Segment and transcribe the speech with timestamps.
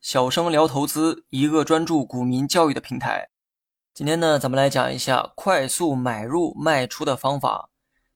[0.00, 3.28] 小生聊投资，一个专注股民教育的平台。
[3.92, 7.68] 今天呢，咱们来讲一下快速买入卖出的方法。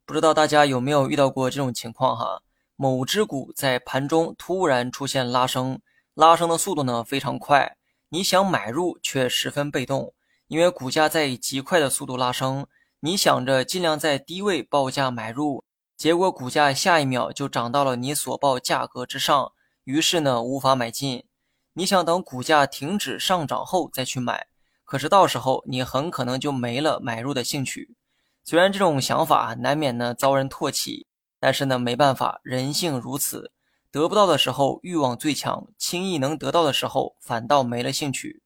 [0.07, 2.41] 不知道大家有没有遇到过这种情况哈？
[2.77, 5.81] 某只股在盘中突然出现拉升，
[6.15, 7.77] 拉升的速度呢非常快，
[8.09, 10.15] 你想买入却十分被动，
[10.47, 12.67] 因为股价在以极快的速度拉升，
[13.01, 15.65] 你想着尽量在低位报价买入，
[15.99, 19.51] 结果股价下一秒就涨到了你所报价格之上，
[19.83, 21.25] 于是呢无法买进。
[21.73, 24.47] 你想等股价停止上涨后再去买。
[24.85, 27.97] 可是到时候你很可能就没了买入的兴趣。
[28.45, 31.09] 虽然这种想法难免呢遭人唾弃，
[31.41, 33.51] 但是呢没办法，人性如此。
[33.91, 38.45] 得不到的时候欲望最强，轻易能得到的时候反倒没了兴趣。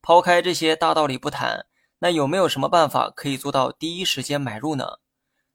[0.00, 1.66] 抛开这些大道理不谈，
[1.98, 5.00] 那有没有什么办法可以做到第一时间买入呢？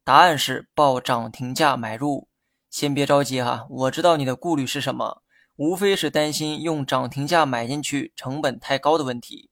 [0.07, 2.29] 答案是报涨停价买入。
[2.69, 5.21] 先别着急哈，我知道你的顾虑是什么，
[5.57, 9.49] 无非是担心用涨停价买进去成本太高的问题。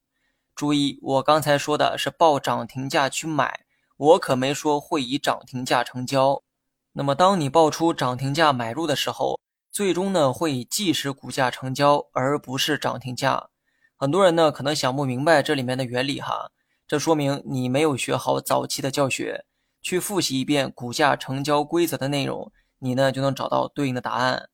[0.56, 3.66] 注意，我刚才说的是报涨停价去买，
[3.98, 6.42] 我可没说会以涨停价成交。
[6.94, 9.38] 那么，当你报出涨停价买入的时候，
[9.70, 13.50] 最终呢会以即时股价成交，而不是涨停价。
[13.98, 16.50] 很多人呢可能想不明白这里面的原理哈，
[16.88, 19.44] 这说明你没有学好早期的教学，
[19.86, 24.50] 去复习一遍股价成交规则的内容，你呢就能找到对应的答案。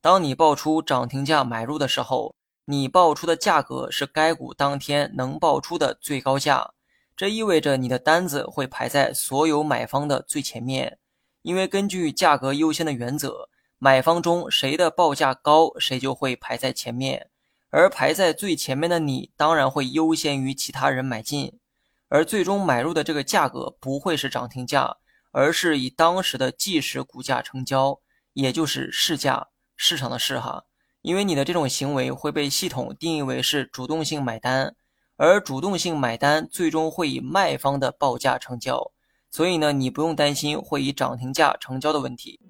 [0.00, 2.36] 当你报出涨停价买入的时候。
[2.68, 6.72] 你报出的价格是该股当天能报出的最高价，
[7.16, 10.98] 这意味着你的单子会排在所有买方的最前面。
[11.42, 13.48] 因为根据价格优先的原则，
[13.78, 17.30] 买方中谁的报价高，谁就会排在前面。
[17.70, 21.60] 而排在最前面的你，当然会优先于其他人买进。
[22.08, 24.96] 而最终买入的这个价格不会是涨停价，
[25.32, 28.00] 而是以当时的即时股价成交，
[28.32, 30.64] 也就是市价，市场的市哈。
[31.02, 34.74] 因为你的这种行为会被系统定义为是主动性买单，
[35.16, 38.92] 而主动性买单最终会以卖方的报价成交，
[39.30, 42.40] 所以呢，你不用担心会以涨停价成交的问题。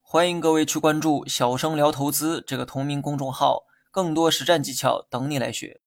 [0.00, 5.80] 欢迎各位去关注“小生聊投资”这个同名公众号，更多实战技巧等你来学。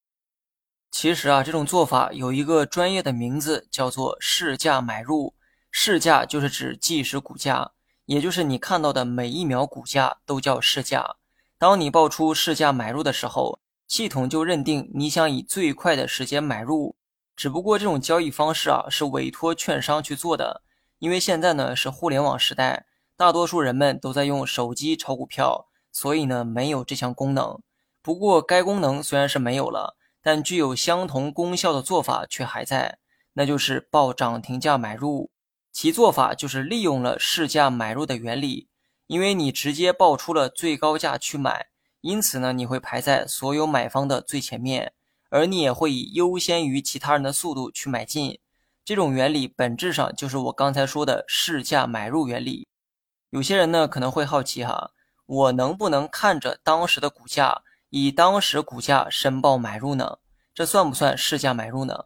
[0.94, 5.34] 其实啊，这种做法有一个专业的名字，叫做市价买入。
[5.72, 7.72] 市价就是指即时股价。
[8.06, 11.16] 也就是你看到的每一秒股价都叫市价。
[11.58, 16.96] 当你报出市价买入的时候，系统就认定你想以最快的时间买入。
[17.36, 20.62] 只不过这种交易方式啊，是委托券商去做的。
[21.00, 22.86] 因为现在呢是互联网时代，
[23.18, 27.60] 大多数人们都在用手机炒股票，所以呢没有这项功能。
[28.04, 32.98] 不过该功能虽然是没有了，但具有相同功效的做法却还在，
[33.34, 35.30] 那就是报涨停价买入。
[35.72, 38.70] 其做法就是利用了市价买入的原理，
[39.08, 41.68] 因为你直接报出了最高价去买，
[42.00, 44.94] 因此呢，你会排在所有买方的最前面，
[45.30, 48.40] 而你也会以优先于其他人的速度去买进。
[48.86, 52.68] 这种原理本质上就是我刚才说的市价买入原理。
[53.30, 54.92] 有些人呢可能会好奇哈，
[55.26, 57.64] 我能不能看着当时的股价，
[57.96, 60.18] 以当时股价申报买入呢？
[60.52, 62.06] 这算不算市价买入呢？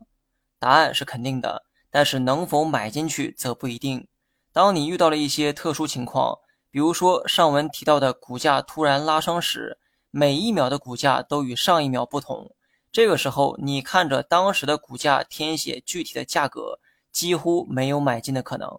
[0.60, 1.64] 答案是肯定的。
[1.90, 4.06] 但是能否买进去则不一定。
[4.52, 6.40] 当你遇到了一些特殊情况，
[6.70, 9.80] 比如说上文提到的股价突然拉升时，
[10.12, 12.54] 每一秒的股价都与上一秒不同，
[12.92, 16.82] 这个时候你看着当时的股价填写具体的价格，
[17.14, 18.78] 几乎没有买进的可能。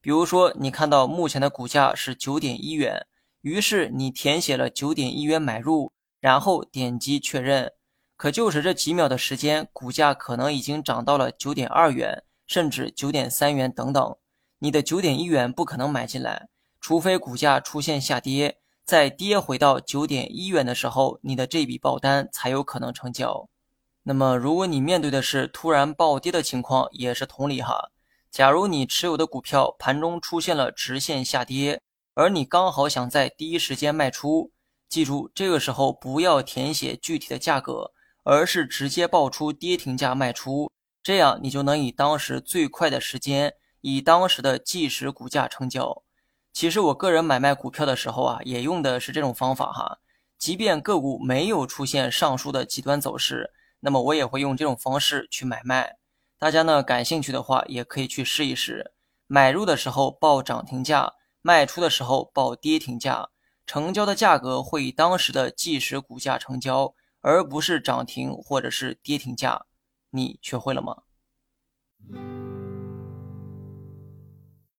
[0.00, 3.06] 比如说你看到目前的股价是九点一元，
[3.42, 7.72] 于是你填写了九点一元买入，然后点击确认，
[8.16, 12.24] 可就是这几秒的时间，股价可能已经涨到了九点二元。
[12.48, 14.16] 甚至九点三元等等，
[14.60, 16.48] 你的九点一元不可能买进来，
[16.80, 23.50] 除非股价出现下跌，再跌回到九点一元的时候，你的这笔爆单才有可能成交。
[24.04, 27.90] 那么，如果你面对的是突然暴跌的情况，也是同理哈。
[28.30, 31.82] 假如你持有的股票盘中出现了直线下跌，
[32.14, 34.52] 而你刚好想在第一时间卖出，
[34.88, 37.92] 记住这个时候不要填写具体的价格，
[38.24, 40.70] 而是直接报出跌停价卖出。
[41.02, 46.02] 这样你就能以当时最快的时间，以当时的即时股价成交。
[46.52, 49.98] 其实我个人买卖股票的时候啊，也用的是这种方法哈。
[50.38, 55.96] 即便个股没有出现上述的极端走势，那么我也会用这种方式去买卖。
[56.38, 58.92] 大家呢感兴趣的话，也可以去试一试。
[59.26, 63.28] 买入的时候报涨停价，卖出的时候报跌停价，
[63.68, 69.66] 成交的价格会以当时的即时股价成交，而不是涨停或者是跌停价。
[70.08, 71.02] 你学会了吗？